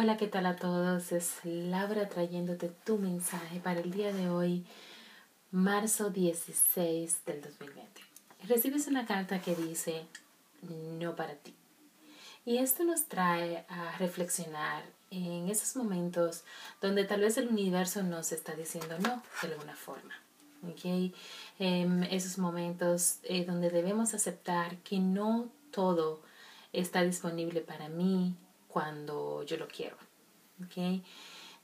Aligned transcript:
Hola, 0.00 0.16
¿qué 0.16 0.28
tal 0.28 0.46
a 0.46 0.54
todos? 0.54 1.10
Es 1.10 1.40
Laura 1.42 2.08
trayéndote 2.08 2.68
tu 2.68 2.98
mensaje 2.98 3.58
para 3.58 3.80
el 3.80 3.90
día 3.90 4.12
de 4.12 4.30
hoy, 4.30 4.64
marzo 5.50 6.10
16 6.10 7.24
del 7.26 7.42
2020. 7.42 8.00
Recibes 8.46 8.86
una 8.86 9.06
carta 9.06 9.40
que 9.40 9.56
dice, 9.56 10.06
no 11.00 11.16
para 11.16 11.34
ti. 11.34 11.52
Y 12.46 12.58
esto 12.58 12.84
nos 12.84 13.06
trae 13.06 13.66
a 13.68 13.98
reflexionar 13.98 14.84
en 15.10 15.48
esos 15.48 15.74
momentos 15.74 16.44
donde 16.80 17.02
tal 17.02 17.22
vez 17.22 17.36
el 17.36 17.48
universo 17.48 18.04
nos 18.04 18.30
está 18.30 18.54
diciendo 18.54 18.96
no 19.00 19.20
de 19.42 19.48
alguna 19.48 19.74
forma. 19.74 20.14
¿okay? 20.70 21.12
En 21.58 22.04
esos 22.04 22.38
momentos 22.38 23.18
eh, 23.24 23.44
donde 23.44 23.68
debemos 23.68 24.14
aceptar 24.14 24.76
que 24.76 25.00
no 25.00 25.48
todo 25.72 26.22
está 26.72 27.02
disponible 27.02 27.62
para 27.62 27.88
mí 27.88 28.36
cuando 28.68 29.27
yo 29.48 29.56
lo 29.56 29.66
quiero. 29.66 29.96
¿okay? 30.64 31.02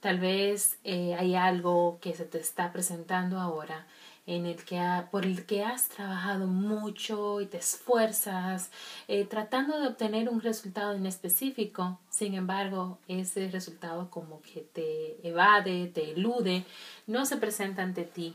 Tal 0.00 0.18
vez 0.18 0.78
eh, 0.84 1.14
hay 1.18 1.34
algo 1.34 1.98
que 2.00 2.14
se 2.14 2.24
te 2.24 2.38
está 2.38 2.72
presentando 2.72 3.38
ahora 3.38 3.86
en 4.26 4.46
el 4.46 4.64
que 4.64 4.80
por 5.10 5.26
el 5.26 5.44
que 5.44 5.64
has 5.64 5.88
trabajado 5.88 6.46
mucho 6.46 7.40
y 7.42 7.46
te 7.46 7.58
esfuerzas 7.58 8.70
eh, 9.06 9.26
tratando 9.26 9.78
de 9.78 9.88
obtener 9.88 10.30
un 10.30 10.40
resultado 10.40 10.94
en 10.94 11.04
específico, 11.04 11.98
sin 12.08 12.34
embargo, 12.34 12.98
ese 13.06 13.50
resultado 13.50 14.10
como 14.10 14.40
que 14.40 14.60
te 14.60 15.26
evade, 15.26 15.88
te 15.88 16.12
elude, 16.12 16.64
no 17.06 17.26
se 17.26 17.36
presenta 17.36 17.82
ante 17.82 18.04
ti. 18.04 18.34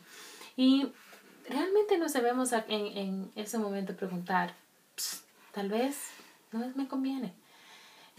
Y 0.55 0.91
realmente 1.49 1.97
nos 1.97 2.13
debemos 2.13 2.51
en, 2.51 2.63
en 2.67 3.31
ese 3.35 3.57
momento 3.57 3.95
preguntar, 3.95 4.53
tal 5.53 5.69
vez 5.69 5.97
no 6.51 6.71
me 6.75 6.87
conviene. 6.87 7.33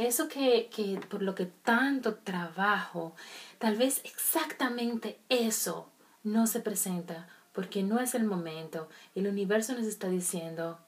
Eso 0.00 0.28
que, 0.28 0.70
que 0.74 0.98
por 1.10 1.20
lo 1.20 1.34
que 1.34 1.44
tanto 1.44 2.14
trabajo, 2.14 3.14
tal 3.58 3.76
vez 3.76 4.00
exactamente 4.04 5.20
eso 5.28 5.90
no 6.22 6.46
se 6.46 6.60
presenta 6.60 7.28
porque 7.52 7.82
no 7.82 8.00
es 8.00 8.14
el 8.14 8.24
momento. 8.24 8.88
El 9.14 9.26
universo 9.26 9.74
nos 9.74 9.84
está 9.84 10.08
diciendo, 10.08 10.78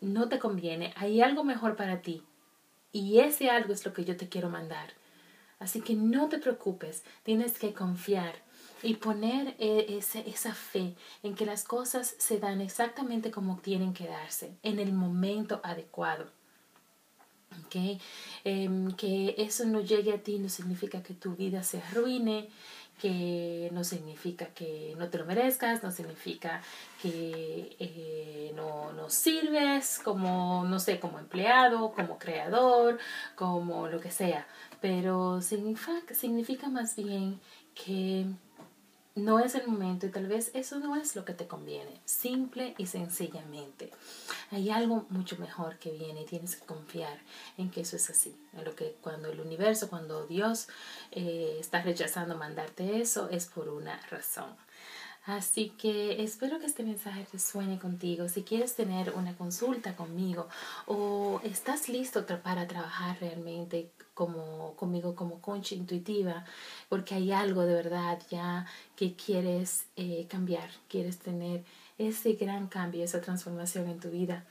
no 0.00 0.30
te 0.30 0.38
conviene, 0.38 0.94
hay 0.96 1.20
algo 1.20 1.44
mejor 1.44 1.76
para 1.76 2.00
ti. 2.00 2.24
Y 2.90 3.18
ese 3.18 3.50
algo 3.50 3.74
es 3.74 3.84
lo 3.84 3.92
que 3.92 4.06
yo 4.06 4.16
te 4.16 4.30
quiero 4.30 4.48
mandar. 4.48 4.94
Así 5.58 5.82
que 5.82 5.94
no 5.94 6.30
te 6.30 6.38
preocupes, 6.38 7.04
tienes 7.24 7.58
que 7.58 7.74
confiar 7.74 8.36
y 8.82 8.94
poner 8.94 9.56
e, 9.58 9.98
ese, 9.98 10.26
esa 10.26 10.54
fe 10.54 10.94
en 11.22 11.34
que 11.34 11.44
las 11.44 11.64
cosas 11.64 12.14
se 12.16 12.38
dan 12.38 12.62
exactamente 12.62 13.30
como 13.30 13.58
tienen 13.58 13.92
que 13.92 14.06
darse, 14.06 14.56
en 14.62 14.78
el 14.78 14.94
momento 14.94 15.60
adecuado. 15.62 16.30
Em, 18.44 18.90
que 18.92 19.34
eso 19.38 19.64
no 19.64 19.80
llegue 19.80 20.12
a 20.12 20.22
ti 20.22 20.38
no 20.38 20.48
significa 20.48 21.02
que 21.02 21.14
tu 21.14 21.34
vida 21.36 21.62
se 21.62 21.78
arruine, 21.78 22.48
que 23.00 23.68
no 23.72 23.82
significa 23.84 24.46
que 24.46 24.94
no 24.98 25.08
te 25.08 25.18
lo 25.18 25.26
merezcas, 25.26 25.82
no 25.82 25.90
significa 25.90 26.62
que 27.00 27.76
eh, 27.78 28.52
no, 28.54 28.92
no 28.92 29.10
sirves 29.10 30.00
como, 30.04 30.64
no 30.64 30.78
sé, 30.78 31.00
como 31.00 31.18
empleado, 31.18 31.92
como 31.92 32.18
creador, 32.18 32.98
como 33.34 33.88
lo 33.88 34.00
que 34.00 34.10
sea, 34.10 34.46
pero 34.80 35.40
significa, 35.40 36.14
significa 36.14 36.68
más 36.68 36.94
bien 36.96 37.40
que 37.74 38.26
no 39.14 39.40
es 39.40 39.54
el 39.54 39.66
momento 39.66 40.06
y 40.06 40.10
tal 40.10 40.26
vez 40.26 40.50
eso 40.54 40.78
no 40.78 40.96
es 40.96 41.14
lo 41.16 41.24
que 41.24 41.34
te 41.34 41.46
conviene, 41.46 42.00
simple 42.04 42.74
y 42.78 42.86
sencillamente. 42.86 43.90
Hay 44.50 44.70
algo 44.70 45.06
mucho 45.10 45.36
mejor 45.38 45.78
que 45.78 45.90
viene 45.90 46.22
y 46.22 46.26
tienes 46.26 46.56
que 46.56 46.64
confiar 46.64 47.18
en 47.58 47.70
que 47.70 47.82
eso 47.82 47.96
es 47.96 48.08
así, 48.08 48.34
en 48.54 48.64
lo 48.64 48.74
que 48.74 48.96
cuando 49.00 49.28
el 49.28 49.40
universo, 49.40 49.90
cuando 49.90 50.26
Dios 50.26 50.68
eh, 51.10 51.56
está 51.60 51.82
rechazando 51.82 52.36
mandarte 52.36 53.00
eso, 53.00 53.28
es 53.28 53.46
por 53.46 53.68
una 53.68 54.00
razón. 54.08 54.56
Así 55.24 55.70
que 55.78 56.22
espero 56.24 56.58
que 56.58 56.66
este 56.66 56.82
mensaje 56.82 57.24
resuene 57.32 57.78
contigo. 57.78 58.28
Si 58.28 58.42
quieres 58.42 58.74
tener 58.74 59.12
una 59.14 59.36
consulta 59.36 59.94
conmigo 59.94 60.48
o 60.86 61.40
estás 61.44 61.88
listo 61.88 62.26
para 62.42 62.66
trabajar 62.66 63.18
realmente 63.20 63.92
como, 64.14 64.74
conmigo 64.74 65.14
como 65.14 65.40
concha 65.40 65.76
intuitiva, 65.76 66.44
porque 66.88 67.14
hay 67.14 67.30
algo 67.30 67.62
de 67.62 67.74
verdad 67.74 68.20
ya 68.30 68.66
que 68.96 69.14
quieres 69.14 69.86
eh, 69.94 70.26
cambiar, 70.28 70.68
quieres 70.88 71.18
tener 71.18 71.64
ese 71.98 72.32
gran 72.32 72.66
cambio, 72.66 73.04
esa 73.04 73.20
transformación 73.20 73.88
en 73.88 74.00
tu 74.00 74.10
vida. 74.10 74.44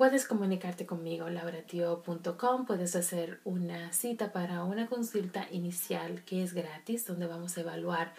Puedes 0.00 0.24
comunicarte 0.24 0.86
conmigo, 0.86 1.28
lauratio.com, 1.28 2.64
puedes 2.64 2.96
hacer 2.96 3.38
una 3.44 3.92
cita 3.92 4.32
para 4.32 4.64
una 4.64 4.86
consulta 4.86 5.46
inicial 5.50 6.24
que 6.24 6.42
es 6.42 6.54
gratis, 6.54 7.04
donde 7.04 7.26
vamos 7.26 7.58
a 7.58 7.60
evaluar 7.60 8.14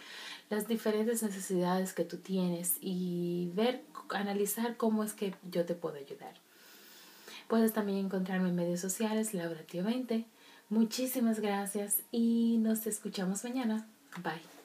las 0.48 0.68
diferentes 0.68 1.24
necesidades 1.24 1.92
que 1.92 2.04
tú 2.04 2.18
tienes 2.18 2.76
y 2.80 3.50
ver, 3.54 3.82
analizar 4.10 4.76
cómo 4.76 5.02
es 5.02 5.12
que 5.12 5.34
yo 5.50 5.64
te 5.64 5.74
puedo 5.74 5.96
ayudar. 5.96 6.34
Puedes 7.48 7.72
también 7.72 7.98
encontrarme 7.98 8.50
en 8.50 8.54
medios 8.54 8.78
sociales, 8.78 9.34
lauratio20. 9.34 10.24
Muchísimas 10.68 11.40
gracias 11.40 12.02
y 12.12 12.58
nos 12.60 12.86
escuchamos 12.86 13.42
mañana. 13.42 13.88
Bye. 14.22 14.61